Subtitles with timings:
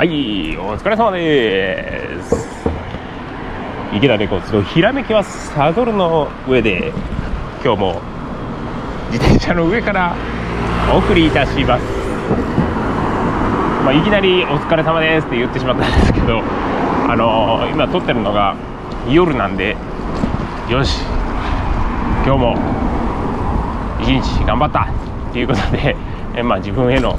[0.00, 2.34] はいお疲れ様です。
[3.94, 6.90] 池田レコーズのひらめきはサドルの上で
[7.62, 8.00] 今日も
[9.12, 10.16] 自転車の上から
[10.90, 11.84] お送りいたします。
[13.84, 16.40] まあ、いきなり「お疲れ様です」って言ってしまったんですけど
[17.06, 18.54] あのー、今撮ってるのが
[19.06, 19.76] 夜なんで
[20.70, 21.02] よし
[22.24, 22.56] 今日も
[24.00, 24.86] 一日頑張ったっ
[25.34, 25.94] ていうことで、
[26.34, 27.18] えまあ、自分への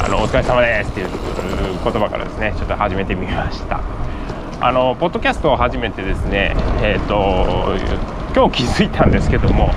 [0.00, 1.08] あの「お疲れ様です」っていう
[1.82, 3.80] 言葉からですねちょっと始めてみました。
[4.60, 7.76] あのポッドキャストを始めてですねえっ、ー、と
[8.34, 9.70] 今日気づいたんですけども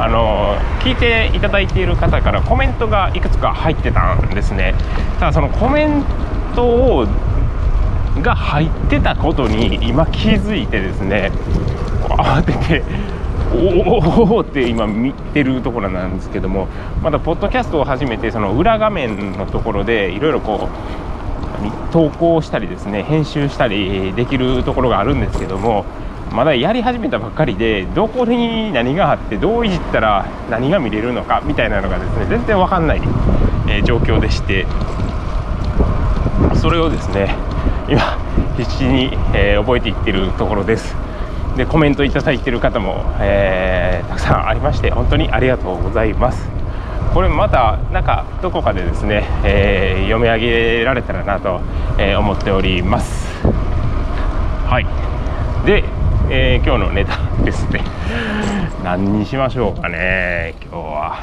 [0.00, 4.74] あの聞いていただいている方からコメントがいくつか入ってたんですね。
[5.20, 6.04] ただそのコメン
[6.54, 7.06] トを
[8.20, 11.30] が入ってたことに今気づいてですね
[12.08, 12.82] 慌てて
[13.54, 16.68] おおって今見てるところなんですけども
[17.02, 25.84] まだポッドキャストを始めてその裏画面のところでいろいろこう投稿したりですね編集したりできるところがあるんですけども
[26.32, 33.02] まだやり始めたばっかりでどこに何があってどういじったら何が見れるのかみたいなのがですね全然わかんない、
[33.68, 34.66] え、状況でして
[36.54, 37.34] それをですね
[37.88, 38.18] 今
[38.56, 41.01] 必死に、え、覚えていってるところです。
[41.56, 46.48] でコメントいただいている方も、えー、たくさんありまして本当にありがとうございます。
[47.12, 51.60] これまたなんかどこかでですね、えー、読み上げられたらなと、
[51.98, 53.46] え、思っております。
[54.66, 54.86] はい。
[55.66, 55.84] で、
[56.30, 57.82] え今日のネタですね。
[58.82, 61.16] 何にしましょうかね今日は。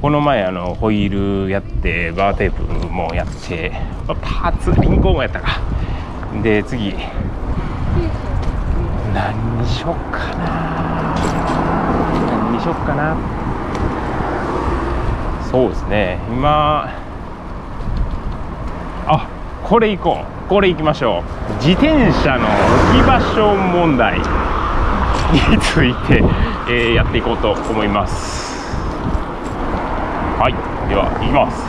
[0.00, 3.72] この前あのホイールやってバーテープもやって
[4.06, 5.58] パーツリンコもやったか。
[6.42, 6.94] で次
[9.14, 11.14] 何にしよっかな。
[12.30, 13.16] 何にしよっかな。
[15.50, 16.18] そうですね。
[16.30, 16.88] 今
[19.06, 19.28] あ
[19.64, 20.48] これ行こう。
[20.48, 21.52] これ行きましょう。
[21.64, 24.18] 自転車の置き場所問題。
[25.32, 26.24] について、
[26.68, 28.74] えー、やっていこうと思います。
[30.38, 30.54] はい。
[30.88, 31.62] では行きます。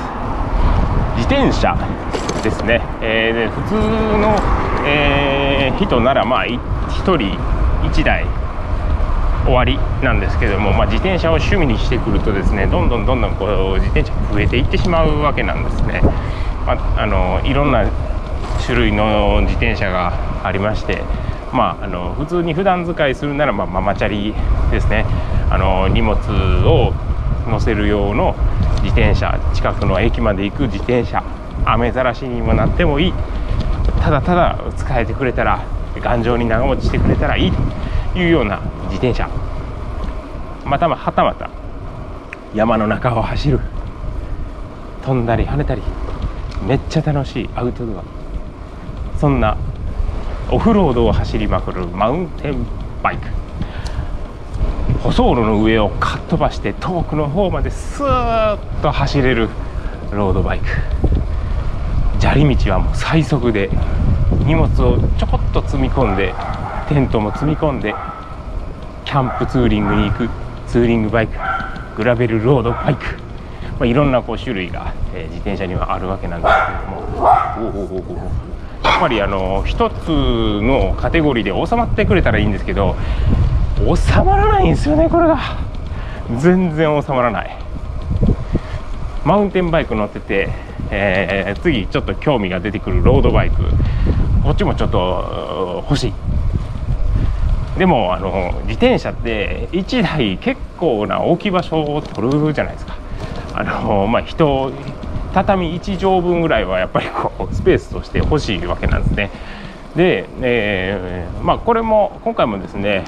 [1.15, 1.77] 自転車
[2.41, 3.75] ですね、えー、普通
[4.17, 4.35] の、
[4.87, 6.45] えー、人ならまあ
[6.99, 7.37] 1人
[7.83, 8.25] 1台
[9.45, 16.01] 終わりなんですけども、まあ、自転車を趣味にしてくるとですねどんどんどんどんこう自転車増えていってしまうわけなんですね。
[16.65, 17.89] まあ、あのいろんな
[18.65, 20.13] 種類の自転車が
[20.45, 21.01] ありまして、
[21.51, 24.35] まあ、あの普通に普段使いするなら、まあ、ママチャリ
[24.69, 25.05] ですね
[25.49, 26.15] あの荷物
[26.67, 26.93] を
[27.47, 28.35] 乗せる用の
[28.83, 31.23] 自転車近くの駅まで行く自転車
[31.65, 33.13] 雨ざらしにもなってもいい
[34.01, 35.63] ただただ使えてくれたら
[36.01, 37.51] 頑丈に長持ちしてくれたらいい
[38.13, 39.29] というような自転車。
[40.65, 41.49] またはたまた
[42.53, 43.59] 山の中を走る。
[45.03, 45.81] 飛んだり跳ねたり
[46.67, 48.03] めっちゃ楽しいアウトドア。
[49.17, 49.57] そんな
[50.51, 52.65] オフロードを走りまくるマウンテン
[53.01, 53.27] バイク。
[55.03, 59.49] 舗装路の上をかっ飛ばして遠くの方までスーッと走れる
[60.11, 60.65] ロードバイク。
[62.19, 63.69] 砂利道はもう最速で
[64.45, 66.33] 荷物をちょこっと積み込んで
[66.89, 67.93] テントも積み込んで
[69.05, 70.29] キャンプツーリングに行く
[70.67, 71.33] ツーリングバイク
[71.97, 73.03] グラベルロードバイク、
[73.79, 78.41] まあ、いろんなこう種類が、えー、自転車にはあるわけなんですけれども。
[78.83, 80.09] やっぱりあの一つ
[80.61, 82.95] のカテゴリーで収まってくれたらいいんですけど
[83.77, 85.39] 収まらないんですよねこれが。
[86.39, 87.57] 全然収まらない。
[89.25, 90.49] マウンテンバイク乗ってて、
[90.89, 93.63] えー、次ちょっと興味が出てくるロードバイク。
[94.43, 96.13] こっちもちょっと欲しい。
[97.77, 102.95] でもあの自転車って1台結構な置き場所を取るじゃないですか。
[103.53, 104.71] あのまあ人
[105.33, 109.31] 畳1畳分ぐらいはやっぱりこうスペースとして欲しいわけなんですね。
[109.95, 113.05] で、えー、まあこれも今回もですね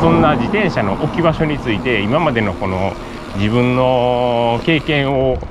[0.00, 2.92] そんな自転車の置き場所について今までのこの
[3.36, 5.42] 自分の経験を語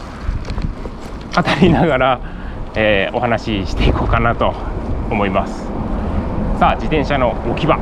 [1.61, 2.21] りながら
[2.79, 4.53] えー、お話ししていこうかなと
[5.09, 5.66] 思います。
[6.59, 7.75] さあ自転車の置き場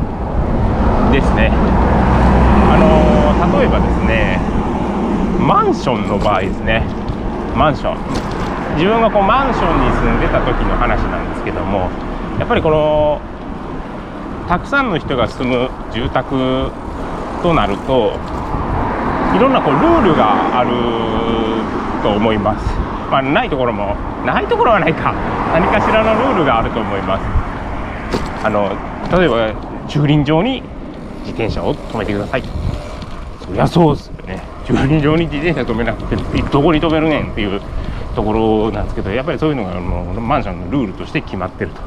[1.11, 1.51] ですね。
[1.51, 4.39] あのー、例えばですね
[5.45, 6.81] マンションの場合ですね。
[7.57, 7.97] マンション。
[8.75, 11.89] 自分がこうマンションに住んでた時の話なんですけども
[12.39, 13.19] やっぱりこの
[14.47, 16.71] たくさんの人が住む住宅
[17.43, 18.13] となると
[19.35, 20.71] いろんなこうルールがある
[22.01, 22.84] と思います。
[23.09, 25.13] まあ、ないところもないところはないか。
[25.53, 27.23] 何かしらのルールがあると思います。
[28.43, 28.71] あの
[29.17, 30.63] 例えば駐輪場に
[31.19, 32.43] 自転車を止めてください。
[33.45, 34.41] そりゃそうですよね。
[34.65, 36.15] 駐輪場に自転車止めなくて
[36.51, 37.61] どこに止めるねんっていう
[38.15, 41.81] ところなんですけどやっぱりそういうのがもうマンションのルールとして決まってると。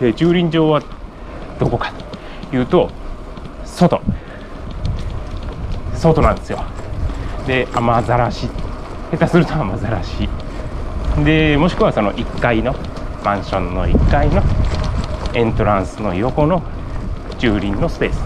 [0.00, 0.82] で駐輪場は
[1.58, 1.92] どこか
[2.50, 2.90] というと
[3.64, 4.00] 外。
[5.94, 6.64] 外なんですよ。
[7.46, 8.48] で雨ざらし
[9.10, 10.28] 下手すると雨ざらし
[11.24, 12.74] でもしくはその1階の
[13.24, 14.42] マンションの1階の
[15.34, 16.62] エントランスの横の
[17.38, 18.20] 駐輪のスペース。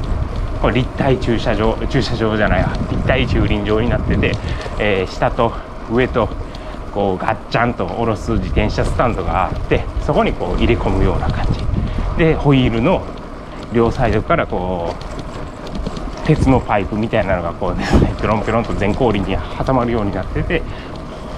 [0.60, 4.32] これ立体駐車場駐車場じゃない立体駐輪場になってて、
[4.78, 5.52] えー下と
[5.90, 6.28] 上と
[6.94, 11.60] こうガッチャンと下ろす自転車スタンドがあってそこにこう入れ込むような感じ。
[12.18, 13.02] でホイールの
[13.72, 15.11] 両サイドからこう
[16.24, 17.84] 鉄のパイプみたいなのがこうね
[18.20, 20.62] ペロンペロンと全後輪に挟まるようになってて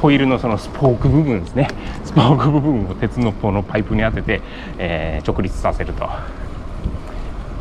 [0.03, 1.69] ホイールのそのスポーク部分ですね。
[2.05, 4.43] スポーク部分を鉄のこのパイプに当てて、
[4.77, 6.11] えー直立させると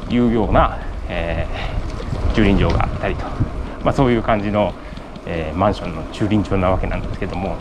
[0.10, 3.25] いうような、えー駐輪場があったりと、
[3.84, 4.74] まあ、そういう感じの、
[5.25, 7.56] えーマンションの駐輪場なわけなんですけども、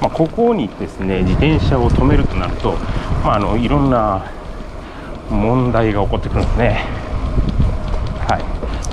[0.00, 2.72] まあ、ここにですね自転車を止めるとなると、
[3.22, 4.24] まあ、あのいろんな
[5.28, 7.03] 問題が起こってくるんですね。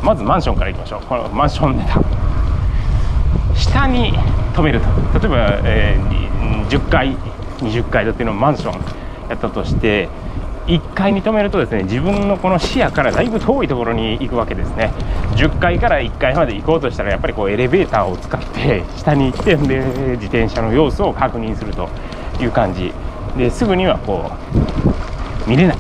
[0.01, 1.01] まずマンションからいきましょう。
[1.06, 2.01] このマンションネタ
[3.56, 4.13] 下に
[4.53, 5.19] 止めると。
[5.19, 6.21] 例えば、えー
[6.71, 7.18] 10階
[7.57, 8.74] 20階建てのマンション
[9.30, 10.07] やったとして
[10.68, 14.94] 1階に止めるとですね自分のこの視野からだいぶ遠いところに行くわけですね。
[15.36, 19.80] 10階から1階まで行こうとしたらやっぱりこうエレベーターを使って下に行ってで
[20.15, 21.89] 自転車の様子を確認すると
[22.39, 22.94] いう感じ
[23.38, 24.31] ですぐにはこ
[25.45, 25.77] う見れない。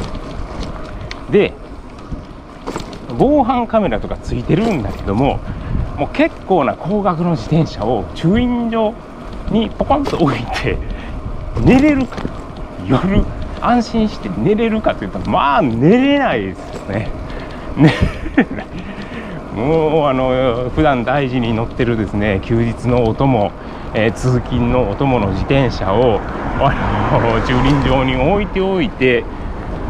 [1.31, 1.53] で
[3.17, 5.39] 防犯カメラとかついてるんだけども
[5.97, 8.93] もう結構な高額の自転車を駐輪場
[9.51, 10.77] にポコンと置いて
[11.63, 12.17] 寝れるか
[12.87, 13.23] 夜
[13.61, 17.09] 安心して寝れるかというとまあ寝れないですよね。
[19.55, 23.51] もうあの普段大事に乗ってるですね休日のお供、
[23.93, 26.19] えー通勤のお供の自転車を
[26.59, 29.23] あの 駐輪場に置いておいて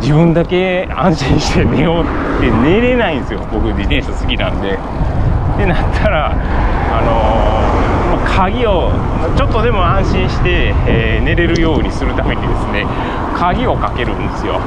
[0.02, 2.06] 自分だけ安心して寝ようっ
[2.42, 3.40] て寝れないんですよ。
[3.52, 4.74] 僕自転車好きなんで。
[4.74, 8.92] ってなったら、あのーまあ鍵を
[9.38, 12.86] ちょっとでも安心して、えー寝れるようにするためにですね
[13.38, 14.60] 鍵をかけるんですよ。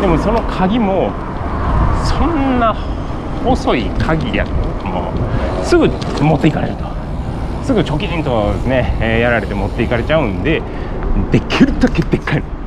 [0.00, 1.12] でもその鍵も
[2.04, 2.74] そんな
[3.44, 4.44] 細い鍵や
[4.84, 5.12] も
[5.62, 6.84] うすぐ持っていかれると。
[7.62, 10.60] すぐチョキンとですね、えーやられて持っていかれちゃうんで
[11.30, 12.61] できるだけでっかいの。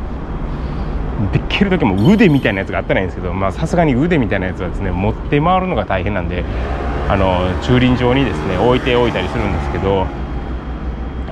[1.31, 6.43] できるだけも腕みたいなやつがあったらいいんですけどさすがに腕みたいなやつはですね持って回るのが大変なんで
[7.07, 10.07] あの駐輪場にですね置いておいたりするんですけど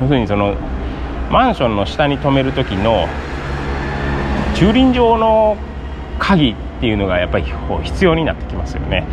[0.01, 0.55] 要するにその
[1.29, 3.07] マンションの下に止める時の
[4.55, 5.57] 駐輪場の
[6.19, 7.45] 鍵っていうのがやっぱり
[7.83, 9.05] 必要になってきますよね。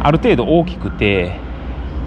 [0.00, 1.32] ある程度大きくて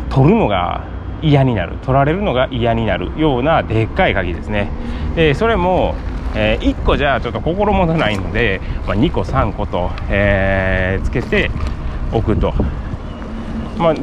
[0.09, 0.85] 取るのが
[1.21, 4.69] 嫌になる取られるのが嫌になるようなでっかい鍵ですね。
[5.15, 5.95] でそれも、
[6.35, 11.49] え1個じゃちょっと心もとないので、まあ、2個3個と、えーつけて
[12.11, 12.53] おくと。
[13.77, 13.95] まあ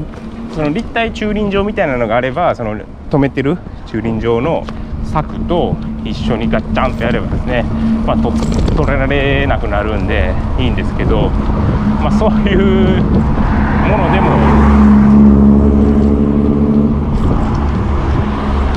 [0.55, 2.77] その立体駐輪場みたいなのがあればその
[3.11, 4.65] 止めてる駐輪場の
[5.05, 7.63] 柵と一緒にガッチャンとやればですね、
[8.05, 8.33] まあ、と
[8.75, 11.29] 取られなくなるんでいいんですけど、
[12.01, 14.31] まあ、そういうものでも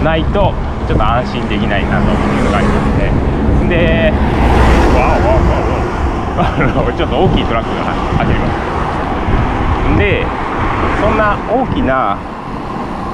[0.04, 0.54] ないと
[0.88, 3.01] ちょっと安心できないなというのがありますね。
[3.72, 4.12] で。
[4.94, 6.44] わおわおわおあ
[6.84, 7.84] のちょっと大きいトラックが
[8.20, 8.48] 走りま
[9.96, 10.26] すで
[11.00, 12.18] そんな大きな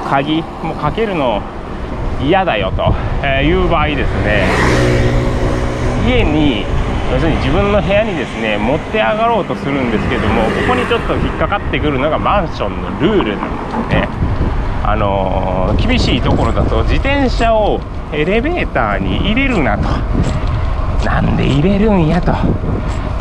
[0.08, 1.42] 鍵もかけるの
[2.20, 2.94] 嫌だよと
[3.26, 4.46] いう場合ですね。
[6.06, 6.64] 家に
[7.12, 14.08] 要するに自分の部屋にですね持って上がろうとするんですけどもここにちょっと引っかかってくるのがマンションのルールなんですね。
[14.84, 17.80] あのー厳しいところだと自転車を
[18.12, 19.84] エレベーターに入れるなと
[21.04, 22.34] なんで入れるんやと。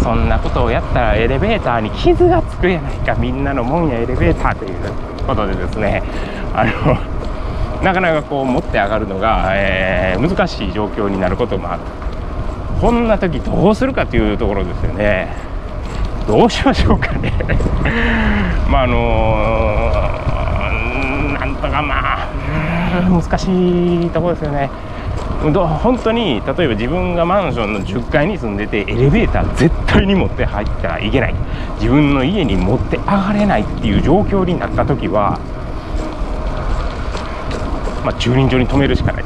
[0.02, 4.76] そんなことをやったらエレベーターに傷がつくやないかみんなのもんやエレベーターという
[5.26, 6.02] ことでですね。
[6.54, 6.72] あの
[7.84, 11.82] なかなかこう持って上がるのが、えー難しい状況になることもある。
[12.82, 15.34] こんな時どうするかというところですよね。
[16.28, 17.32] どうしましょうかね。
[18.70, 18.96] まああの
[21.40, 22.28] なんとかまあ
[23.10, 24.70] 難しいところですよね。
[25.40, 31.36] 本当に例えば自分がマンションの10階に住んでてエレベーター絶対に持って入ったらいけない。
[31.76, 35.40] 自分の家に持って上がれないっていう状況になった時は、
[38.04, 39.24] まあ、駐輪場に止めるしかない。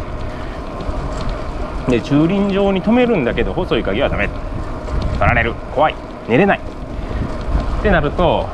[1.90, 4.30] で駐輪場に止めるんだけど細い鍵はダメ
[5.18, 5.96] 取られる怖い
[6.28, 6.60] 寝れない。
[6.60, 8.48] ってなると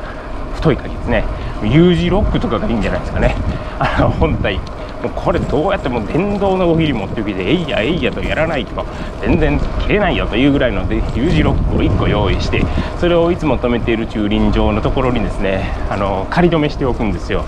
[0.56, 1.26] 太い鍵ですね。
[1.64, 3.36] U 字ロックとかがいいんじゃないですかね。
[3.80, 4.60] あの本体。
[5.02, 8.86] もうこれどうやっても電動のおり持ってきてえいやえいやとやらないと
[9.22, 12.64] 全然切れないよというぐらいので U 字ロックを1個用意して
[13.00, 17.46] それをいつも止めている駐輪場のところにですねあの仮止めしておくんですよ。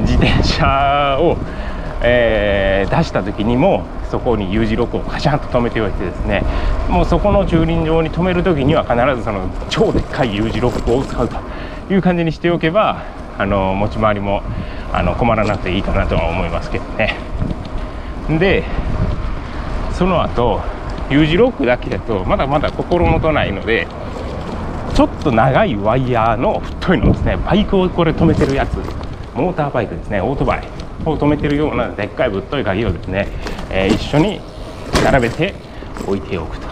[0.00, 1.36] 自転車を、
[2.02, 6.42] えー、出した時にもそこに U 字ロックをカシャンと止めておいてですね
[6.88, 11.36] もうそこの駐輪場に止める時には必ずその超でっかい U 字ロックを使うと
[11.92, 13.02] いう感じにしておけば
[13.38, 14.42] あの持ち回りも
[14.92, 17.16] あの困らなくていいかなとは思いますけどね。
[18.38, 18.64] で
[19.92, 20.60] その後
[21.10, 23.86] U 字ロックだけだとまだまだ心もとないので
[24.94, 28.76] ちょっと長いワイヤーの太いのですねバイクをこれ止めてるやつ。
[29.34, 30.68] モーターバイクですねオートバイ。
[31.06, 33.28] を止めてるようなでっかいぶっとい鍵をですね、
[33.70, 34.40] えー、一緒に
[35.04, 35.54] 並べて
[36.06, 36.68] 置いておくと。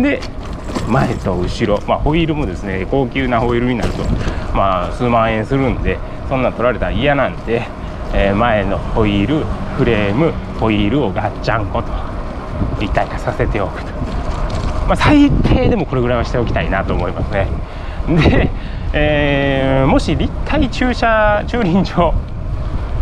[0.00, 0.20] で
[0.88, 4.04] 前と後ろ、まあ、ホイールもですね高級なホイールになると、
[4.54, 7.62] まあ、数万円するんでそんなん取られたら嫌なんで、
[8.12, 9.44] えー、前のホイール
[9.76, 11.88] フレームホイールをガッチャンコと
[12.78, 13.90] 立体化させておくと、
[14.86, 17.46] まあ、最低でもこれぐらいはしておきたいなと思いますね。
[18.08, 18.50] で、
[18.92, 22.12] えー、もし立体駐車駐輪場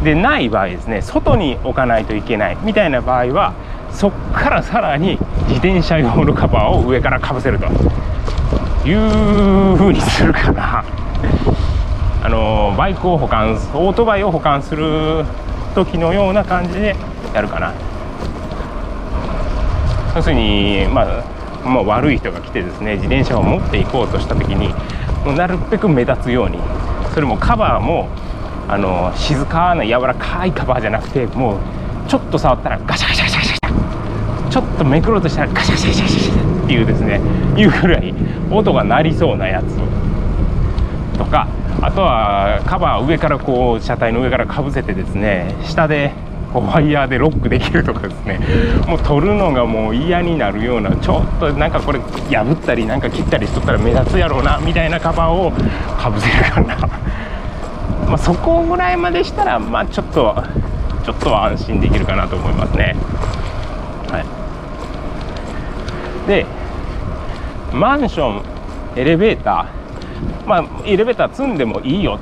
[0.05, 3.53] でない場合ですね外に置かないといけないみたいな場合は
[3.91, 7.67] そっからさらに自転車用のカバーを上からかぶせると。
[8.89, 10.85] いう風にするかな。
[12.23, 15.25] あのバイクを保管オートバイを保管する
[15.75, 16.97] 時のような感じで
[17.35, 17.73] やるかな。
[20.17, 21.25] 要するに、まあ、
[21.65, 24.69] まあ悪い人が来てですね自転車を持っていこうとした時に
[25.25, 26.59] もうなるべく目立つように
[27.15, 28.09] それもカバーも
[28.69, 31.59] あの静かな柔らかいカバーじゃなくてもう
[32.09, 37.21] ちょっと触ったらガシャガシャガシャガシャちょっとめくろうとしたらガシャガシャガシャガシャっていうですね
[37.57, 38.15] いうぐらい
[38.51, 40.08] 音が鳴りそうなやつ。
[41.19, 41.49] とか
[41.83, 46.13] あとはカバー上からこう車体の上からかぶせてですね下で
[46.53, 48.41] こうワイヤーでロックできるとかですね。
[48.87, 55.53] もう取るのがもう嫌になるようなちょっとなんかこれ破ったりなんか切ったりしとったら目立つやろうなみたいなカバーを
[56.01, 56.77] かぶせるかな。
[58.09, 60.43] まあ、そこぐらいまでしたら、まあ、ちょっと
[61.05, 62.97] ちょっとは安心できるかなと思いますね。
[64.11, 64.25] はい、
[66.27, 66.47] で
[67.75, 68.43] マンション
[68.97, 69.78] エレベーター。
[70.47, 72.19] まあエレベーター積んでもいいよ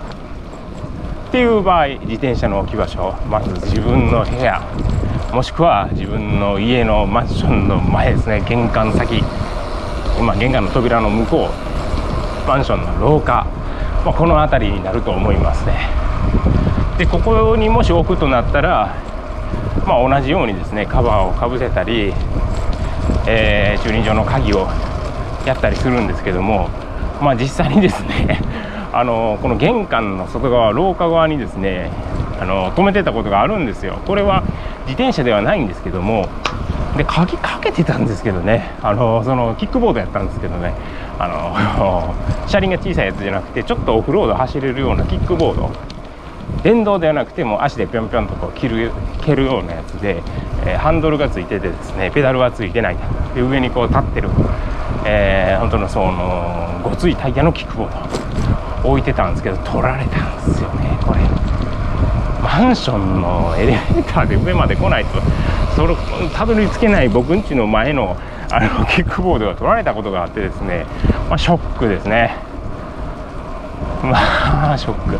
[1.29, 4.61] っていう場合自転車の置き場所まず自分の部屋
[5.33, 9.23] もしくは自分の家のマンションの前ですね玄関先
[10.19, 13.47] 今玄関の扉の向こうマンションの廊下
[14.07, 15.91] まあ、この辺りになると思いますね。
[16.97, 18.95] でここにもし置くとなったら、
[19.85, 22.12] まあ、同じようにですねカバーをかぶせたり、
[23.26, 24.69] えー、駐輪場の鍵を
[25.45, 26.71] やったりするんですけども、
[27.21, 28.41] まあ、実際にですね
[28.93, 31.91] あのこの玄関の外側廊下側にですね
[32.41, 33.99] あの止めてたことがあるんですよ。
[34.07, 34.43] これは
[34.87, 36.27] 自転車ではないんですけども
[36.97, 40.73] で鍵かけてたんですけどねあのそのキックボードやったんですけどね
[41.19, 42.15] あの
[42.47, 45.71] 車輪が小さいやつじゃなくてちょっとオフロード走れるようなキックボード。
[46.63, 48.93] 電動ではなくても足でぴょんぴょんとこう切る
[49.23, 50.23] 蹴るようなやつで、
[50.65, 52.97] えー、ハンドルがついててですねペダルはついてない
[53.35, 54.31] で上にこう立ってる、
[55.09, 61.21] えー、本当のそのごついタイヤのキックボード置いてたんですけど取られたんですよねこれ。
[62.43, 65.21] マンションのエレベーターで上まで来ないと
[65.75, 65.95] それ
[66.35, 68.17] たどり着けない僕んちの前の
[68.51, 70.87] あのキックボードが取られたことがあってですね、
[71.29, 72.37] まあ、ショックですね。
[74.03, 75.17] まあショック。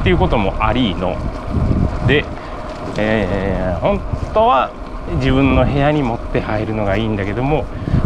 [0.00, 1.16] っていうこともありの。
[2.06, 2.24] で、
[2.96, 4.00] えー、本
[4.32, 4.70] 当は
[5.16, 7.64] 自分の部屋に持って入るのがいいんだけども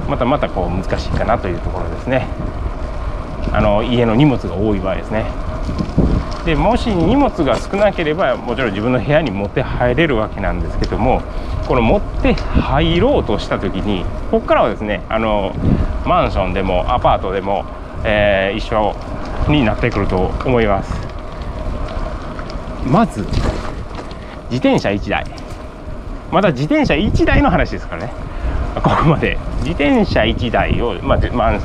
[0.09, 2.27] またまたこう難しいかなというところですね。
[3.53, 5.27] あの家の荷物が多い場合ですね。
[6.45, 11.23] でもし荷物が少なければもちろん自分の部屋に持って入れるわけなんですけども
[11.69, 15.55] この持って入ろうとした時にここからはですねあの
[16.05, 17.65] マンションでもアパートでも、
[18.05, 18.97] えー、一緒
[19.49, 20.93] になってくると思います。
[22.85, 23.21] まず
[24.51, 25.42] 自転車1台。
[26.33, 28.13] まだ自転車1台の話ですからね。
[28.75, 29.39] ここまで。
[29.59, 31.61] 自転車1台を、まあ、マン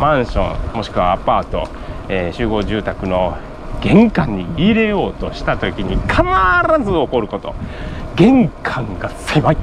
[0.00, 1.68] マンションもしくはアパート、
[2.08, 3.38] えー、集合住宅の
[3.80, 7.54] 玄関に入れようとした時に必ず起こること。
[8.16, 9.56] 玄関が狭い。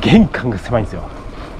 [0.00, 1.02] 玄関が狭いんですよ。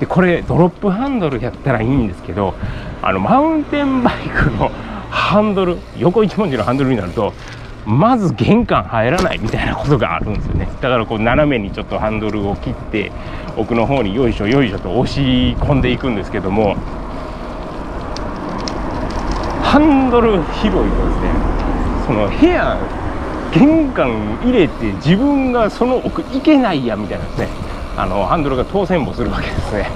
[0.01, 2.55] でこれドロップハンドルやったらいいんですけど
[3.03, 4.71] あのマウンテンバイクの
[5.11, 7.33] ハンドル横一文字のハンドルになると
[7.87, 10.69] まず玄関入らないみたいなことがあるんですよね。
[10.81, 13.13] だからこう斜めにちょっとハンドルを切って
[13.57, 15.21] 奥の方によいしょよいしょと押し
[15.61, 16.77] 込んでいくんですけども
[19.63, 21.55] ハンドル広いとですね。
[22.07, 22.79] その部屋
[23.53, 27.49] 玄関入れて自分がその奥行けないやみたいなですね。
[27.97, 29.89] あのハンドルが当選簿するわけですね。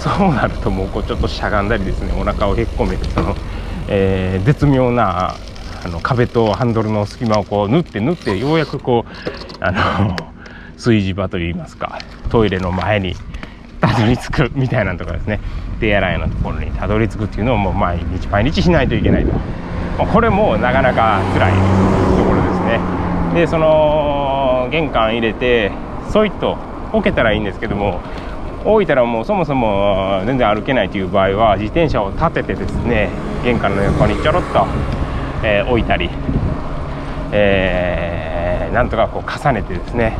[0.00, 2.12] そうなるともうこうちょっとしゃがんだりですね。
[2.18, 3.34] お腹をへっこめてその、
[3.88, 5.34] えー、絶妙な
[5.86, 10.16] あの壁とハンドルの隙間をこう縫って縫ってようやくこうあの
[10.74, 13.14] 炊事場といいますかトイレの前に
[13.80, 15.38] たどり着くみたいなとかですね。
[15.78, 20.04] 手洗いのところにたどり着くっていうのをもう毎日毎日しないといけないと。
[20.04, 22.80] これもなかなか辛いところですね。
[23.34, 25.70] でその玄関入れて
[26.08, 26.56] そいっと
[26.92, 28.00] 置けたらいいんですけども
[28.64, 33.10] 置いたらもうそもそも全然歩けないという場合は自転車を立ててですね
[33.44, 34.66] 玄関の横にちょろっと、
[35.42, 36.10] えー、置いたり、
[37.32, 40.16] えー、なんとかこう重ねてですね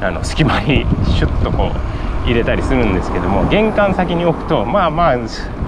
[0.00, 5.16] あの隙間に シュッとこう入れたりするんですけども玄関先に置くとまあまあ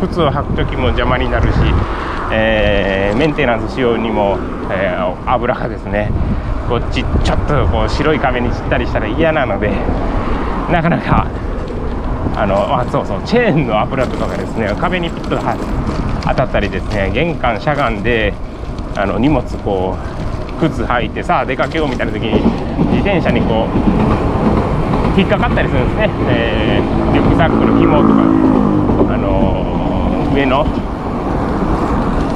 [0.00, 1.58] 靴を履く時も邪魔になるし、
[2.32, 4.38] えー、メンテナンスしようにも、
[4.70, 6.10] えー、油がですね
[6.68, 9.70] こっちちょっとこう白い壁に散ったりしたら嫌なので
[10.70, 11.26] なかなか
[12.36, 15.36] あのあそうそうチェーンの油とかがですね壁にピッと
[16.28, 18.32] 当たったりですね玄関しゃがんで
[19.02, 22.34] あの荷物こう靴履いてさあ出かけようみたいな時に
[22.92, 28.20] 自転車にこう引っかかったりするんですね、えー、リュックサックの紐とか、
[29.14, 30.64] あのー、上の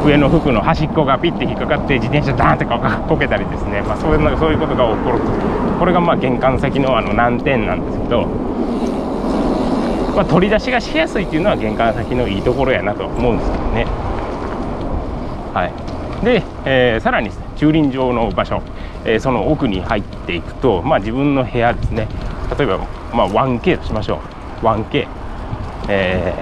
[0.05, 2.65] 上の服の端っこがピッて引っかかって自転車ダーンって
[3.09, 5.21] こけたりですね、まあ、そういうそういうことが起こる
[5.79, 8.27] これがまあ玄関先のあの難点なんですけど、
[10.15, 13.87] まあ、取り出しがしやすいっていうのは玄関先のいいところやなと思うんですけどね。
[15.55, 15.84] はい。
[16.25, 18.63] で、えー、さらに駐輪場の場所、
[19.05, 22.09] えー、その奥に入っていくと、まあ、自分の部屋ですね。
[22.59, 22.79] 例えば、
[23.13, 24.21] まあ、1K としましょ
[24.63, 24.65] う。
[24.65, 25.07] 1K、
[25.89, 26.33] え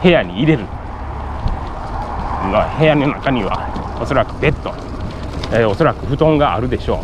[0.00, 0.64] ー、部屋に入れる。
[2.50, 4.74] まあ、部屋の中にはおそらくベッド、
[5.56, 7.02] えー、おそらく布団があるでしょ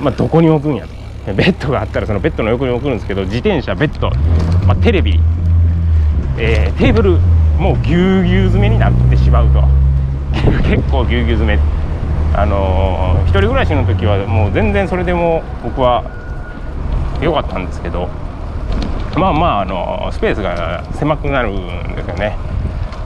[0.00, 1.02] う、まあ、どこに置くんやと。
[1.26, 4.10] ベッドがあったらそのベッドの横に置くんですけど自転車ベッド、
[4.66, 5.20] まあ、テレビ、
[6.36, 7.18] えー、テーブル
[7.58, 9.62] もうぎゅうぎゅう詰めになってしまうと。
[10.68, 11.60] 結構ぎゅうぎゅう詰め。
[12.34, 16.02] あのー、一人暮らしの時はもう全然それでも僕は
[17.20, 18.08] 良かったんですけど。
[19.16, 22.36] まあまあ、あのスペースが狭くなるんですよね。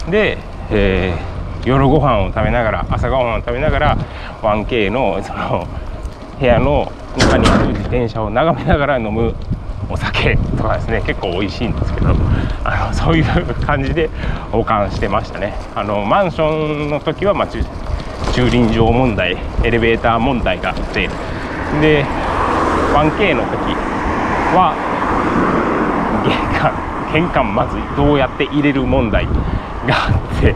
[0.08, 0.38] で
[0.70, 3.98] えー、夜ご飯を食べながら朝ごはんを食べながら
[4.42, 5.66] 1K のその
[6.38, 9.34] 部屋の中にある自転車を眺めながら飲む。
[9.88, 12.08] お酒とかですね結構美味しいんですけど
[12.64, 13.24] あのそういう
[13.64, 14.10] 感じで
[14.50, 15.54] 保管してましたね。
[15.74, 21.08] あのマンションの時は、まあ、駐輪場問題エレベーター問題があって
[21.80, 22.04] で
[22.94, 23.74] 1K の時
[24.54, 24.74] は
[26.24, 29.32] 玄関玄関まずどうやって入れる問題が
[30.08, 30.54] あって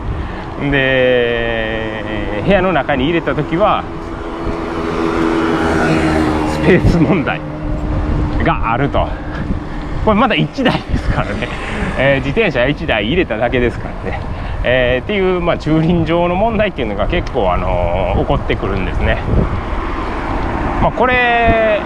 [0.70, 3.84] で部屋の中に入れた時は
[6.52, 7.40] スペース問題
[8.44, 9.06] があると。
[10.04, 11.48] これまだ1台ですからね、
[11.98, 14.20] えー、自転車1台入れただけですからね、
[14.64, 19.18] えー、っていう、まあ、駐輪場の問題っていうのが結構、あのー、起こってくるんですね。
[20.82, 21.80] まあ、これ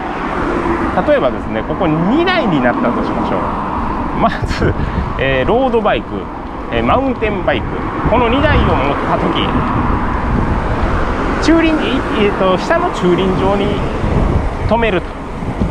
[1.08, 3.40] 例えばですねここ2台になったとしましょう。
[4.20, 4.72] まず、
[5.20, 6.06] えー、ロードバイク
[6.72, 7.66] えマウンテンバイク。
[8.10, 9.46] この2台を持った時
[11.44, 11.74] 駐輪、
[12.18, 13.66] えーと、下の駐輪場に
[14.68, 15.13] 止めると。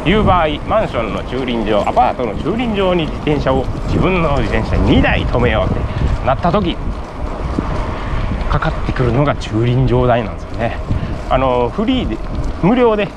[0.05, 5.79] いう場合マンションの駐輪場アパートの駐輪場に自転車を自分の自転車2台止めようって
[6.25, 6.75] なった時
[8.49, 10.77] かかってくるのが駐輪場代なんですよね。
[11.29, 12.17] あのフリーで
[12.61, 13.07] 無料で、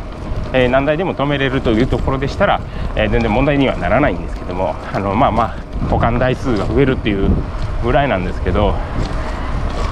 [0.52, 2.60] えー、何台でも止めれるというところでしたら、
[2.94, 7.30] えー、全然問題にはならないんですけどもあのまあまあ保管台数が増えるっていう
[7.82, 8.74] ぐらいなんですけど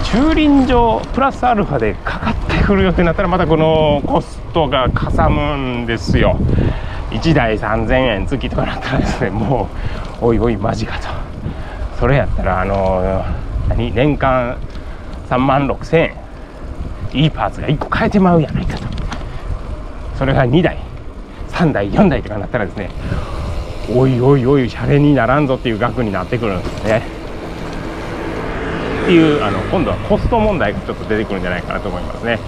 [0.05, 6.39] 駐輪場プラスアルファでかかってくるよってなったらまたこのコストがかさむんですよ。
[7.11, 9.69] 1台3000円月とかなったらですねも
[10.23, 11.09] うおいおいマジかと。
[11.99, 13.25] それやったらあの
[13.69, 13.93] 何？
[13.93, 14.57] 年間
[15.29, 16.15] 3万6000円。
[17.13, 18.87] いいパーツが1個買えてまうやないかと。
[20.17, 20.79] それが2台
[21.51, 22.91] 3台4台とかなったらですね
[23.95, 27.03] おいおいおいシャレにならんぞっていう額になってくるんですね。
[29.03, 32.39] っていうあの今度はコスト問題がちょっと出てくるんじゃないかなと思いますね。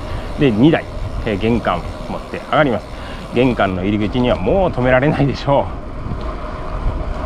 [0.40, 0.85] で2台、
[1.27, 2.87] えー、玄関持って上がります。
[3.35, 5.67] 玄関の入り口にはもう止められないでしょ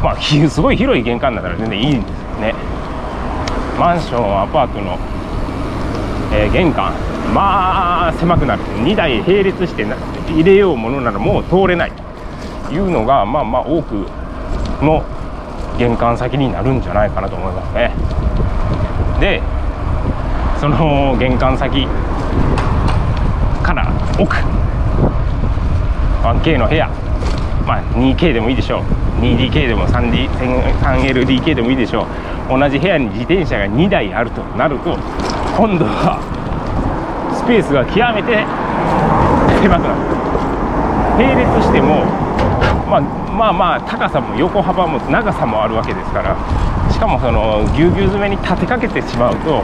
[0.00, 0.02] う。
[0.02, 2.54] まあすごい広い玄関だったら全然いいんですよね。
[3.78, 4.98] マンションアパートの、
[6.32, 6.92] えー、玄関。
[7.34, 8.62] まあ狭くなる。
[8.82, 9.86] 2台並列して
[10.28, 11.92] 入れようものならもう通れない。
[12.66, 14.06] というのがまあまあ多く
[14.82, 15.02] の
[15.76, 17.92] 玄関先になるんじゃないかなと思いますね。
[19.20, 19.42] で
[20.58, 21.86] その玄関先
[24.20, 24.36] 奥。
[26.22, 26.88] 1K の部屋。
[27.66, 28.82] まあ 2K でもいいでしょう。
[29.22, 32.06] 2DK でも 3D 3LDK でもいいでしょ
[32.50, 32.58] う。
[32.58, 34.98] 同じ部屋に自転車が2台あるとなると
[35.56, 36.20] 今度は
[37.34, 38.44] スペースが極めて
[39.62, 40.20] 狭くなる。
[41.16, 42.04] 並列しても、
[42.88, 46.36] まあ、まあまあ高さも横幅も長さもあるわけですから
[46.90, 49.62] しかもそのぎゅうぎゅう詰めに立てかけてしまうと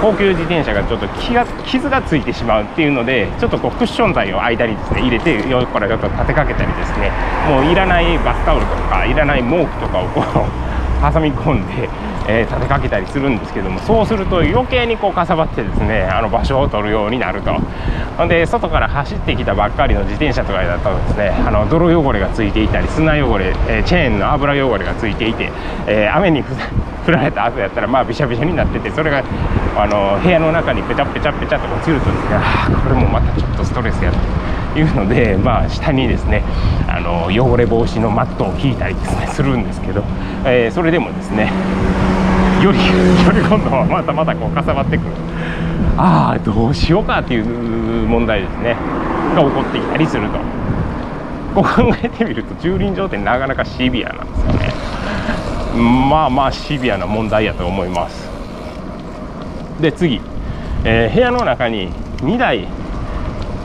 [0.00, 7.10] 高級自転車がちょっと気が傷がついてしまうっていうのでちょっとこうクッション材を間にですね入れて横からちょっと立てかけたりですね。
[7.48, 10.67] もういらないバスタオルとかいらない毛布とかをこう
[11.00, 11.88] 挟み込んで、
[12.28, 17.52] えー、立てかけたりするんですけどもそうすると余計にこうかさばってですねあの場所を取るようになると。
[18.18, 25.52] ほんで外から走ってきたばっかりの自転車とかだとですねあの泥汚れがついていたり砂汚れ、えー、チェーンの油汚れがついていて、
[25.86, 26.42] えー、雨に
[27.06, 29.22] 降ら れた後やったらまあびしゃびしゃになっててそれが
[29.76, 34.16] あの部屋の中にペチャペチャペチャと落ちるとですねあこれもまたちょっとストレスやと
[34.76, 36.42] いうのでまあ下にですね
[36.88, 40.02] あの汚れ防止のマットを引いたりですねするんですけど、
[40.44, 41.50] えー、それでもですね
[42.62, 42.78] より
[43.24, 45.10] より今度はまたまたこうかさばってくる。
[45.96, 48.76] ああどうしようかっていう問題ですね。
[49.34, 50.38] が起こってきたりすると。
[51.54, 54.72] こう考えてみると駐輪場ってなかなかシビアなんですよね。
[56.10, 58.28] まあまあシビアな問題やと思います。
[59.80, 60.20] で次、
[60.84, 62.66] えー、部屋の中に2台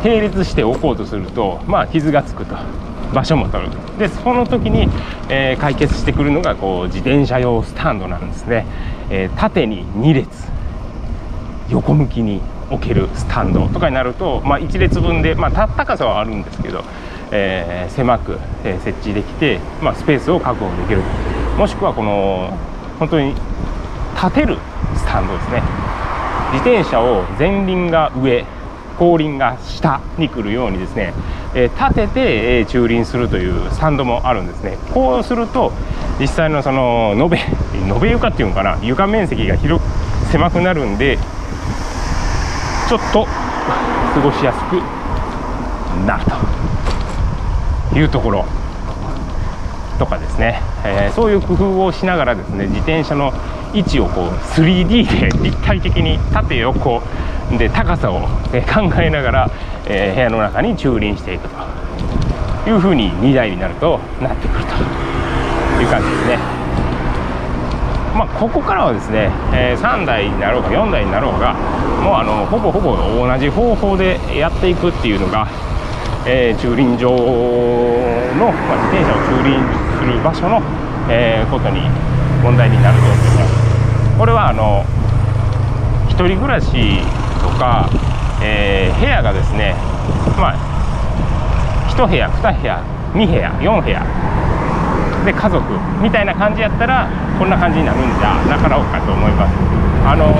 [0.03, 2.55] 並列して置こうとするとまあ傷がつくと。
[3.13, 4.89] 場所も取るでその時に、
[5.29, 8.65] えー、解決してくるのがこう自転車用スタンドなんですね、
[9.11, 10.53] えー、縦に2列。
[11.69, 16.83] 横向きに置けるスタンドとかになると、まあ、1列分で、まあ、高さはあるんですけど、
[17.31, 21.01] えー、狭く、え設置できて、まあ、スペースを確保できる。
[21.57, 22.57] もしくはこの
[22.99, 23.33] 本当に
[24.15, 24.57] 立てる
[24.95, 25.63] スタンドですね。
[26.53, 28.45] 自転車を前輪が上
[28.97, 31.13] 後輪が下に来るようにですね、
[31.55, 34.77] え立てて、え駐輪するというスタンドもあるんですね。
[34.93, 35.71] こうすると
[36.19, 39.81] 実際のその延べ延べ床っていうのかな床面積が広
[40.31, 41.17] 狭くなるんで
[42.87, 44.81] ちょっと過ごしやすく
[46.05, 46.25] なる
[47.91, 48.45] というところ。
[49.99, 53.31] とかですね、えー、そういう工夫をしながらですね自転車の
[53.73, 57.01] 位置をこう 3D で立体的に縦横
[57.57, 58.27] で高さを考
[59.01, 59.51] えながら、
[59.87, 66.63] えー、部屋の中に駐輪していくというふうに2台になるとなってくるという感じですね。
[68.13, 71.53] まあ、ここからはですね、えー、3台になろうが4台になろうが
[72.03, 75.47] もうあのほぼほぼ同じ方法でやっていくっていうのが、
[76.27, 79.57] えー、駐輪場の、まあ、自転車を駐輪
[79.97, 80.61] する場所の、
[81.09, 81.81] えー、ことに
[82.43, 84.17] 問題になると思います。
[84.17, 84.85] これはあの
[86.07, 87.01] 一人暮らし
[87.53, 87.89] か、
[88.41, 89.75] えー、部屋がですね
[90.37, 90.73] まあ
[91.89, 94.23] 1部屋2部屋2部屋4部屋
[95.25, 95.63] で家族
[96.01, 97.07] みたいな感じやったら
[97.39, 99.55] こんな感じになるんじゃなかろうかと思います。
[100.05, 100.33] あの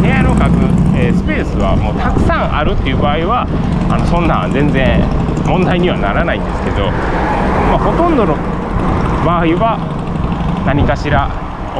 [0.00, 0.52] 部屋の数、
[0.96, 3.46] えー、スペースはもうたくさんあるっていう場合は
[3.88, 5.00] あのそんなん全然
[5.46, 6.90] 問題にはならないんですけど、
[7.72, 8.36] まあ、ほとんどの
[9.24, 9.80] 場合は
[10.66, 11.30] 何かしら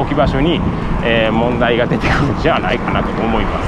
[0.01, 0.61] 置き場所に、
[1.05, 3.63] えー、問題が出てくるんじゃないかなと思いま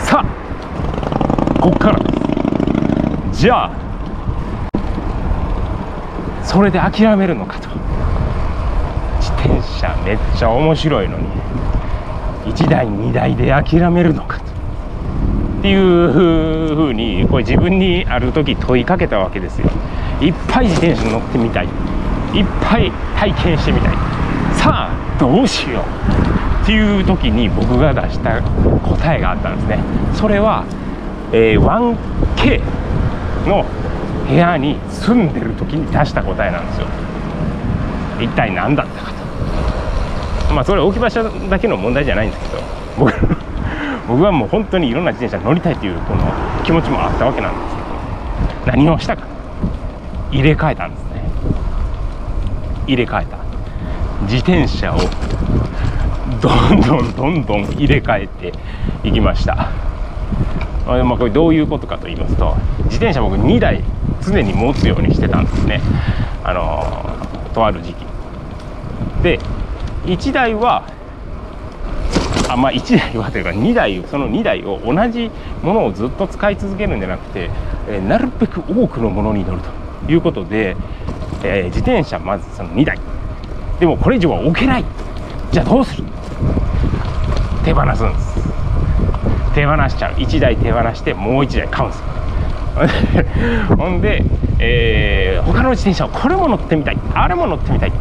[0.00, 0.06] す。
[0.10, 2.12] さあここからで
[3.34, 3.42] す。
[3.42, 3.70] じゃあ
[6.42, 7.68] それで諦めるのかと。
[9.20, 11.26] 自転車めっちゃ面白いのに
[12.46, 14.44] 1台2台で諦めるのかと。
[15.58, 19.68] っていうふうにこれ自分にある時問いかけたわけですよ。
[20.20, 21.66] いっぱい自転車乗ってみたい。
[21.66, 24.07] いっぱい体験してみたい。
[25.18, 29.78] どうしようっていう時に僕が出した答えがあったんですね。
[30.14, 30.64] それは、
[31.32, 32.60] えー、1K
[33.48, 33.64] の
[34.28, 36.86] 部屋に住んでる時に出した答えなんですよ。
[38.20, 39.12] 一体何だったか
[40.48, 40.54] と。
[40.54, 42.62] まあそれ置き場所だけの問題じゃないんですけど。
[42.98, 43.12] 僕
[44.08, 46.20] 僕はもう本当にいろんな自転車乗りたいというこの
[46.64, 47.76] 気持ちもあったわけなんです
[48.64, 48.76] けど。
[48.76, 49.22] 何をしたか。
[50.30, 51.22] 入れ替えたんですね。
[52.86, 53.37] 入れ替えた。
[54.28, 54.98] 自転車を
[56.42, 58.52] どんどんどんどん入れ替えて
[59.02, 59.70] いきました。
[60.86, 63.82] まあ、これどういうことかと言いますと自転車僕2台
[64.22, 65.80] 常に持つようにしてたんですね。
[66.44, 68.04] あのとある時期。
[69.22, 69.38] で
[70.04, 70.84] 1台は
[72.50, 75.30] あまあ1台はというか2台その2台を同じ
[75.62, 77.50] ものをずっと使い続けるんじゃなくて、
[77.88, 79.62] え、なるべく多くのものに乗る
[80.06, 80.76] ということで、
[81.42, 82.98] え、自転車まずその2台。
[83.80, 84.84] でもこれ以上は置けない。
[85.52, 86.04] じゃあどうする？
[87.64, 88.48] 手放すんです。
[89.54, 90.14] 手放しちゃう。
[90.14, 92.02] 1台手放してもう1台買うんです
[93.76, 94.22] ほんで、
[94.58, 96.98] えー、他の自転車をこれも乗ってみたい。
[97.14, 97.92] あれも乗ってみたい。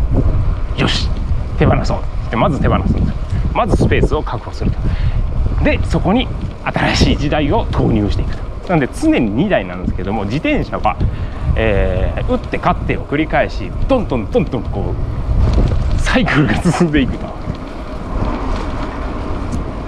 [0.77, 1.09] よし。
[1.57, 1.97] 手放そう。
[2.27, 3.17] ってまず手放すんです
[3.53, 4.77] まずスペースを確保すると。
[5.63, 6.27] でそこに
[6.63, 8.43] 新しい時代を投入していくと。
[8.69, 10.97] なので常に2台なんですけども自転車は、
[11.55, 15.66] えー、打って勝ってを繰り返しどんどんどんどんこう
[15.97, 17.27] サイクルが進んでいくと。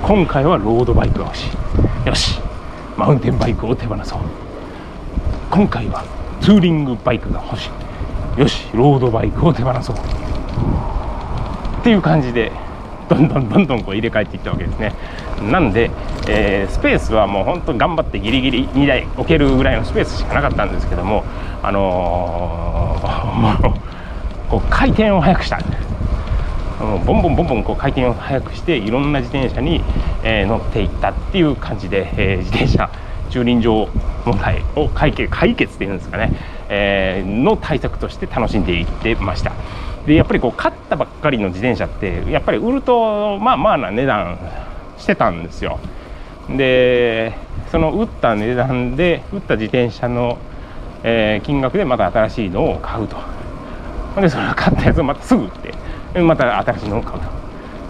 [0.04, 1.48] 今回はロードバイクが欲し
[2.06, 2.08] い。
[2.08, 2.40] よし。
[2.98, 4.20] マウンテンバイクを手放そう。
[5.52, 6.04] 今回は
[6.42, 7.70] ツーリングバイクが欲し
[8.38, 8.40] い。
[8.40, 8.68] よし。
[8.74, 9.96] ロードバイクを手放そう。
[11.80, 12.52] っていう感じで
[13.10, 14.94] どんどん どんどんこう入れ替えていったわけですね。
[15.52, 15.90] なんで、
[16.28, 21.24] えー、スペースはもう本当頑張ってギリギリ2台置けるぐらいのスペースしかなかったんですけども
[21.64, 23.74] あのー、 もう
[24.50, 25.60] こう回転を速くした
[26.80, 26.86] ボ
[27.18, 29.82] ンボンボンボンこう回転を速くしていろんな自転車に、
[30.24, 32.90] えー、乗っていったっていう感じで、えー、自転車
[33.30, 33.90] 駐輪場
[34.26, 36.32] 問題を解決解決っていうんですかね、
[36.70, 39.52] えー、の対策として楽しんでいってました。
[40.08, 44.40] でやっぱりこう買ったばっかりの自転車ってやっぱり売るとまあまあな値段
[44.98, 45.80] してたんですよ。
[46.50, 47.34] で
[47.72, 50.38] その売った値段で売った自転車の、
[51.04, 53.18] えー、金額でまた新しいのを買うと。
[54.20, 55.74] でそれを買ったやつをまたすぐ売って。
[56.16, 57.20] また新しいのを買う。
[57.20, 57.26] と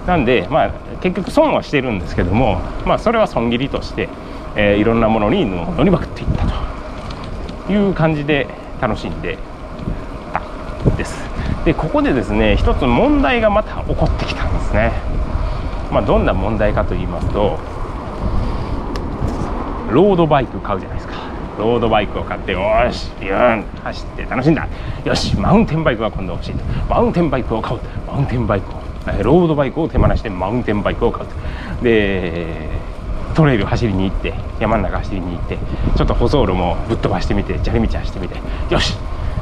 [0.07, 4.09] なんでまあ結局損はしてるんですけどもまあそれは損切りとして、
[4.55, 6.69] えー、いろんなものに乗りまくっていったと。
[7.71, 8.47] いう感じで
[8.81, 9.37] 楽しんで
[10.33, 10.41] た
[10.95, 11.23] です。
[11.65, 14.91] でここでですね一つ問題がまた起こってきたんですね。
[15.91, 17.59] まあどんな問題かと言いますと
[19.91, 21.18] ロードバイク買うじゃないですか。
[21.59, 24.65] ロードバイクを買ってよしビューン走って楽しんだ。
[25.03, 26.63] よしマウンテンバイクが今度欲しいと。
[26.89, 28.79] マウンテンバイクを買うマウンテンバイクを
[29.21, 31.35] ロードバイクを手放してマウンテンバイクを買うと。
[31.83, 32.69] で
[33.35, 35.57] トレイル走りに行って山の中走りに行って
[35.97, 38.39] ちょっと舗装路もぶっ飛ばしてみて砂利道走ってみて。
[38.73, 38.95] よし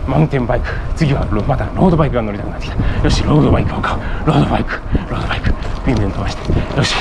[0.08, 0.68] マウンテンバイク。
[0.96, 3.04] 次はまたロードバイクが乗りたくなってきた。
[3.04, 4.00] よしロードバイクを買う。
[4.26, 4.74] ロードバイク
[5.10, 5.54] ロードバイク。
[5.86, 6.78] ビンビン飛ばして。
[6.78, 6.96] よし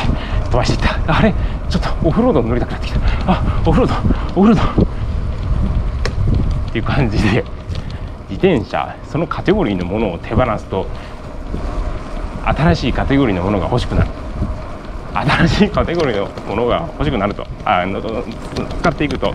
[0.44, 1.18] 飛ばしていった。
[1.18, 1.32] あれ
[1.68, 3.00] ちょっとオフロード乗りたくなってきた。
[3.26, 4.86] あオフロードオフロード。
[6.76, 7.42] っていう感じで
[8.28, 10.86] 自転車そのカテゴリーのものを手放すと
[12.44, 14.10] 新しいカテゴリーのものが欲しくなる。
[15.14, 17.46] 新しいカテゴリーのものが欲しくなると。
[17.64, 19.34] あの使っていくと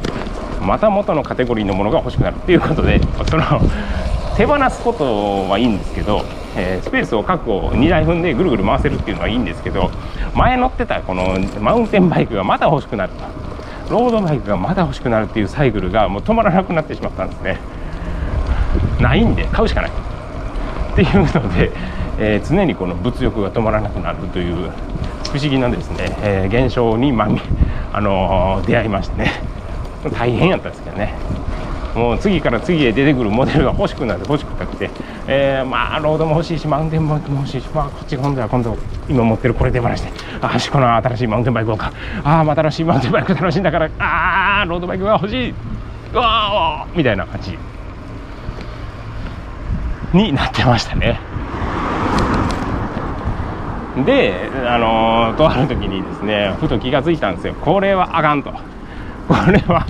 [0.61, 3.43] また元のカテゴリーのものが欲しくなるっていうことでその
[4.37, 6.23] 手放すことはいいんですけど、
[6.55, 9.89] えー、スペースを確保2台踏んでぐるぐる回せるっていうのはいいんですけど
[10.35, 13.50] 前乗ってたこのマウンテンバイクがまた欲しくなると
[13.91, 17.59] ロードバイクがまだ欲しくなるっていうサイクルがもう止まらなくなってしまったんですね。
[19.01, 19.91] ないんで買うしかない。
[19.91, 21.71] っていうので、
[22.17, 24.71] えー、常にこの物欲が止まらなくなるという
[25.25, 27.27] 不思議なですね、えー、現象に、ま
[27.93, 29.31] あのー、出会いましてね。
[30.17, 31.13] 大変やったんですけどね。
[31.95, 34.89] もう次から次へ出てくるモデルが欲しくなって欲しくなくて、
[35.27, 38.77] えー、まあロードも欲しいしマウンテンバイクも欲しいしまあこっち今度は今度
[39.09, 40.09] 今持ってるこれ手放して
[40.41, 41.91] あしこの新しいマウンテンバイクをか
[42.23, 45.53] ああ新しいマウンテンバイク楽しんだからああロードバイクが欲しい
[46.13, 47.57] うわみたいな感じ。
[50.13, 51.19] になってましたね
[54.05, 54.33] で
[54.67, 57.53] あのー、とある時にですねふと気が付いたんですよ。
[57.55, 58.51] これはあかんと。
[58.51, 58.57] こ
[59.51, 59.85] れは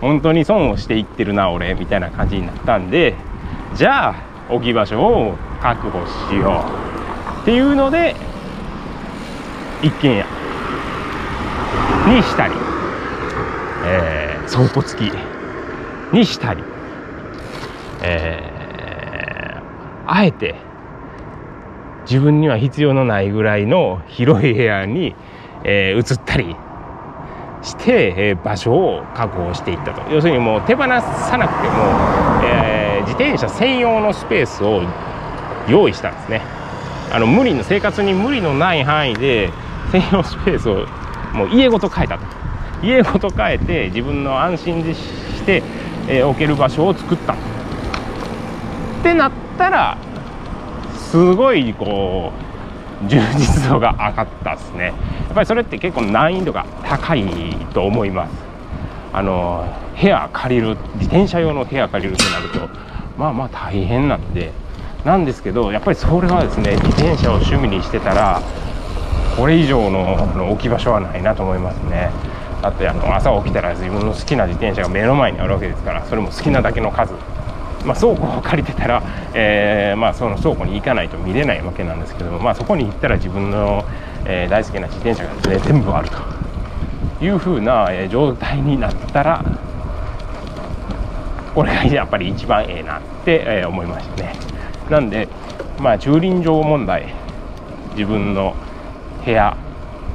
[0.00, 3.14] 本当に損をしていってるな俺みたいな感じになったんで
[3.74, 4.14] じゃあ
[4.50, 6.64] 置き場所を確保しよ
[7.38, 7.42] う。
[7.42, 8.14] っていうので
[9.82, 10.24] 一軒家
[12.06, 12.54] にしたり、
[13.84, 15.12] えー、倉庫付き
[16.12, 16.62] にしたり、
[18.02, 20.54] えー、あえて
[22.04, 25.16] 自分には必要のないぐらいの広い部屋に、
[25.64, 26.54] えー、移ったり
[27.84, 30.02] て、え、場所を確保していったと。
[30.12, 31.84] 要するにもう手放さなくても、
[32.44, 34.82] え、自転車専用のスペースを
[35.68, 36.42] 用意したんですね。
[37.12, 39.50] あの無理の生活に無理のない範囲で
[39.90, 40.86] 専用スペースを
[41.34, 42.24] もう家ごと変えたと。
[42.82, 45.62] 家ごと変えて自分の安心して、
[46.08, 47.36] えー、置ける場所を作ったっ
[49.02, 49.96] てなったら
[50.96, 52.51] すごいこう
[53.08, 54.86] 充実度が上がったですね。
[54.86, 54.92] や
[55.32, 57.24] っぱりそれって結構難易度が高い
[57.72, 58.32] と思います。
[59.12, 59.66] あの
[60.00, 62.68] 部屋借りる自転車用の部屋借りるとなると
[63.18, 64.52] まあまあ大変なんで。
[65.04, 68.40] なんですけどやっぱりそれはですね自転車を趣味にしてたら
[69.36, 72.10] これ以上の置き場所はないなと思いますね。
[72.62, 77.14] だってあの朝起きたら自分の好きな自転車が目の前にあるわけですからそれも好きなだけの数。
[77.84, 79.02] まあ、倉庫を借りてたら、
[79.34, 83.84] えー、まあ、その倉庫に行かないと見れないわけなんですけども、まあ、そこに行ったら自分の、
[84.24, 86.16] えー、大好きな自転車がですね全部あると。
[87.24, 89.44] いう風な、え、状態になったら
[91.54, 94.32] これがやっぱり一番ええなって、えー、思いましたね。
[94.90, 95.28] なんで
[95.78, 97.14] まあ駐輪場問題
[97.94, 98.54] 自分の
[99.24, 99.56] 部屋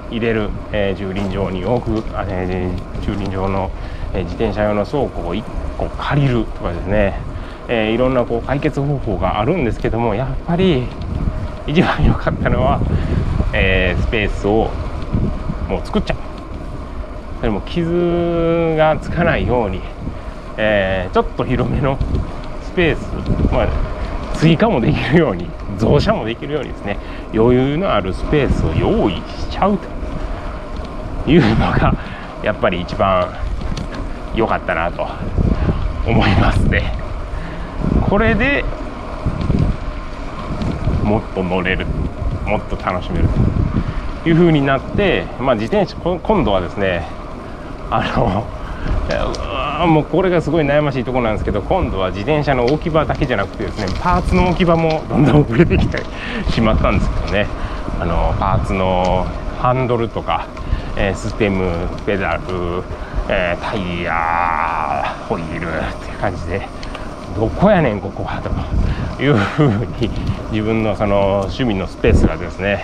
[0.09, 3.69] 入れる、えー、駐輪場に置く、えー、駐輪場の、
[4.13, 5.43] えー、自転車用の倉庫を1
[5.77, 7.19] 個借りるとかですね、
[7.69, 10.87] えー、いろんなこう解決方法があるんですけどもやっぱり
[11.65, 12.79] 一番良かったのは、
[13.53, 14.69] えー、スペースを
[15.67, 16.17] もう作っちゃう。
[17.39, 19.81] それも傷がつかないように、
[20.57, 21.97] えー、ちょっと広めの
[22.63, 23.67] スペース、まあ、
[24.35, 26.97] 追加もできるように増車もできるようにですね
[27.33, 29.77] 余裕のあるスペースを用意しちゃう
[31.25, 31.93] というのが
[32.43, 33.31] やっぱり一番
[34.33, 35.07] 良かったなと
[36.07, 37.06] 思いますね。
[38.09, 38.63] これで
[41.03, 41.85] もっと乗れる。
[42.45, 43.27] もっと楽しめる。
[44.23, 47.05] という風になって、まあ、自転車今度はですね
[47.89, 55.99] あのもうこれがすごい悩ましいところなんですけど今度は自転車の置き場だけじゃなくてですねパーツの置き場もどんどん増えてきて
[56.51, 57.47] しまったんですけどね。
[57.99, 59.25] あのパーツの
[59.59, 60.47] ハンドルとか、
[60.97, 62.43] えー、ステムペダル、
[63.29, 66.67] えー、タイヤホイールっていう感じで
[67.37, 69.69] どこやねんここはというふう
[70.01, 70.09] に
[70.51, 72.83] 自分のその趣味のスペースがですね、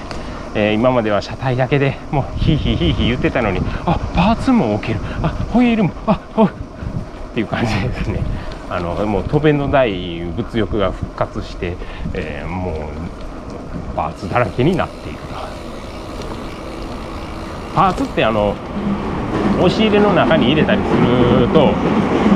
[0.54, 5.00] えー、今までは車体だけでもうヒーヒーヒーヒー言ってたのにあパーツも置ける。
[5.24, 6.52] あホイールもあほっ
[7.34, 8.22] ていう感じでですね。
[8.70, 11.76] あのもう飛べのない物欲が復活して、
[12.14, 12.76] えー、もう
[13.96, 15.34] パーツだらけになっていくと。
[17.74, 18.54] パーツってあの
[19.58, 20.90] 押し入れの中に入れたりす
[21.40, 21.74] ると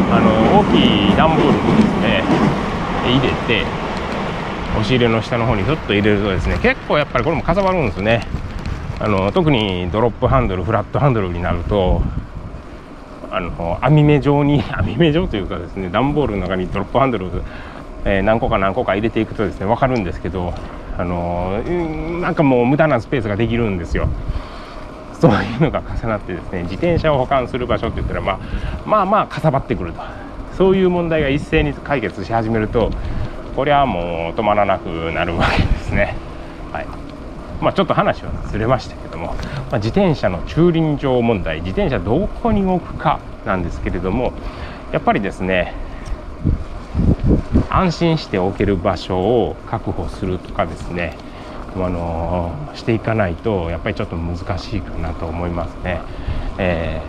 [0.09, 2.23] あの大きい段ボールをですね
[3.05, 3.65] 入れて
[4.71, 8.25] 押し入れの下の方にふっと入れるとですね結構やっぱりこれもかさばるんですね。
[8.99, 12.01] あの特にドロップハンドルフラットハンドルになると
[13.29, 17.29] あの網目状に 網目状というかですね段ボールの中にドロップハンドルを、
[18.05, 20.53] えー、何個か何個か入れていくとですね分かるんですけど
[20.97, 21.61] あの
[22.21, 24.07] なんかもう無駄なスペースができるんですよ。
[25.19, 28.39] そういうのが重なってですね自転車を保管する場所って言ったら、まあ、
[28.85, 30.01] まあまあかさばってくると
[30.57, 32.91] そういう問題が一斉に解決し始めると
[33.55, 36.15] これはもう止まらなくなるわけですね。
[36.71, 36.85] はい
[37.61, 39.33] まあ、ちょっと話はずれましたけども、ま
[39.71, 44.31] あ、自転車の駐輪場問題自転車どこに置くかなんですけれども
[44.91, 45.73] やっぱりですね
[47.69, 51.17] 安心して置ける場所を確保するとかですね
[51.85, 56.01] あのしていかないとやっぱりちょっと難しいかなと思いますね。
[56.57, 57.01] え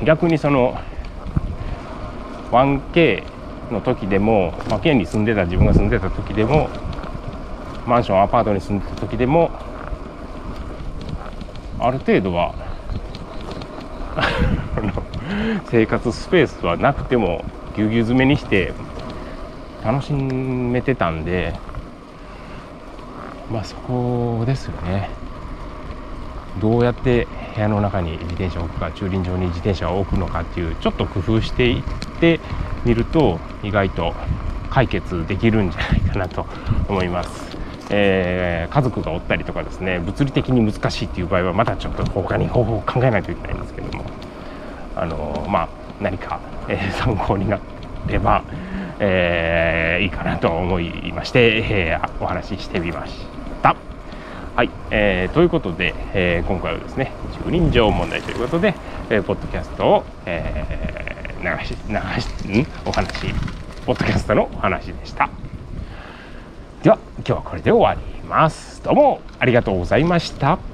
[0.00, 0.78] ー、逆にその
[2.50, 3.22] 1K
[3.72, 6.68] の時でも、まあ、県に住んでた自分が住んでた時でも
[7.86, 9.50] マンションアパートに住んでた時でも
[11.78, 12.54] ある程度は
[15.70, 17.44] 生活スペースはなくても
[17.76, 18.72] ぎゅうぎゅう詰めにして
[19.84, 21.52] 楽しめてたんで
[23.50, 25.10] まあそこですよね
[26.60, 31.82] どうやって部屋の中に自転車を置くか駐輪場に自転車を置くのかっていうちょっと工夫していっ
[32.20, 32.40] て
[32.84, 34.14] みると意外と
[34.70, 36.46] 解決できるんじゃないかなと
[36.88, 37.54] 思います。
[37.90, 44.04] えー、家族がおったりとかですね物理的に難しいっていう場合はまたちょっと他に方法を考えないといけないんですけども
[44.96, 45.68] あのまあ
[46.00, 47.58] 何か、えー、 参考にな
[48.06, 48.42] れば、
[49.00, 53.33] えー、いいかなと思いまして、え、お話ししてみました。
[54.54, 57.10] はい、えー、ということで、えー、今回はですね
[57.44, 58.74] 駐輪場問題ということで、
[59.10, 62.66] えー、ポッドキャストを、えー、流し流しん？
[62.86, 63.34] お話
[63.84, 65.28] ポッドキャストのお話でした。
[66.84, 68.80] では今日はこれで終わります。
[68.84, 70.73] どうもありがとうございました。